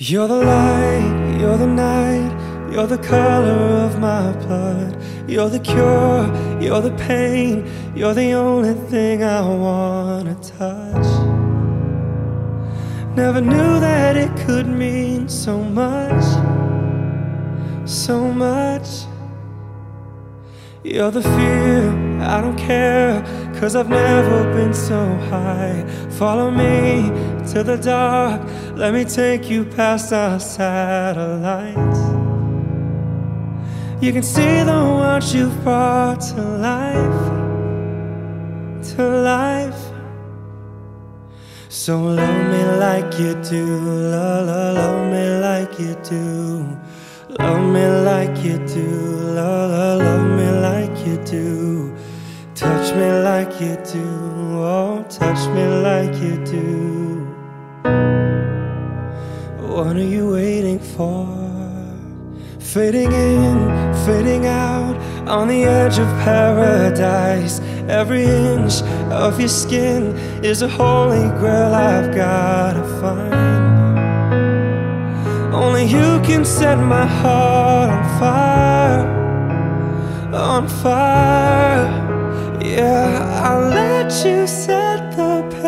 [0.00, 4.96] You're the light, you're the night, you're the color of my blood.
[5.28, 6.22] You're the cure,
[6.62, 11.08] you're the pain, you're the only thing I wanna touch.
[13.16, 16.24] Never knew that it could mean so much,
[17.84, 18.88] so much.
[20.84, 21.90] You're the fear,
[22.20, 23.20] I don't care,
[23.58, 25.84] cause I've never been so high.
[26.10, 27.10] Follow me
[27.52, 28.42] to the dark,
[28.76, 32.00] let me take you past our satellites.
[34.02, 37.22] You can see the ones you've brought to life,
[38.94, 39.82] to life.
[41.68, 43.64] So love me like you do,
[44.14, 46.78] love, love, love me like you do.
[47.38, 48.86] Love me like you do,
[49.34, 51.94] love, love, love me like you do.
[52.54, 54.04] Touch me like you do,
[54.60, 57.07] oh, touch me like you do.
[59.60, 61.26] What are you waiting for?
[62.58, 63.58] Fading in,
[64.04, 67.60] fading out on the edge of paradise.
[67.88, 73.34] Every inch of your skin is a holy grail I've gotta find.
[75.54, 79.06] Only you can set my heart on fire,
[80.34, 81.88] on fire.
[82.62, 85.67] Yeah, I'll let you set the pace.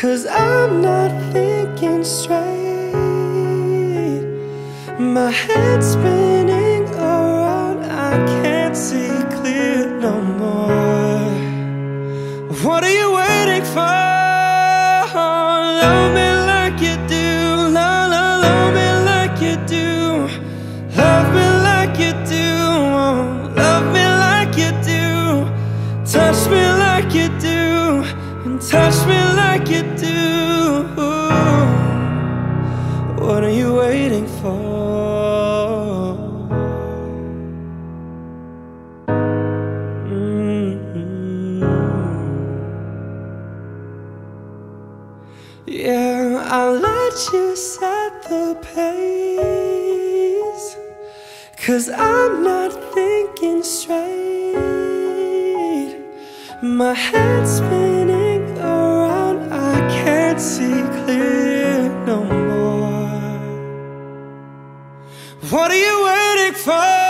[0.00, 2.94] Cause I'm not thinking straight.
[5.00, 11.32] My head's spinning around, I can't see clear no more.
[12.62, 13.80] What are you waiting for?
[15.82, 20.28] Love me like you do, love, love, love me like you do,
[20.96, 22.46] love me like you do,
[23.02, 25.44] oh, love me like you do,
[26.06, 28.04] touch me like you do,
[28.46, 29.27] and touch me
[33.38, 34.58] What are you waiting for?
[40.10, 41.62] Mhm.
[45.66, 50.66] Yeah, I'll let you set the pace.
[51.64, 54.58] Cause I'm not thinking straight.
[56.60, 58.07] My head's spinning
[65.40, 67.07] What are you waiting for?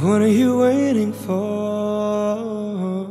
[0.00, 3.07] What are you waiting for?